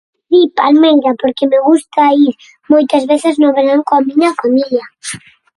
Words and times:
Si, 0.29 0.39
Palmeira 0.57 1.11
porque 1.21 1.49
me 1.51 1.59
gusta 1.67 2.03
ir 2.25 2.33
moitas 2.71 3.03
veces 3.11 3.33
no 3.41 3.49
verán 3.57 3.81
coa 3.87 4.05
miña 4.07 4.31
familia. 4.41 4.85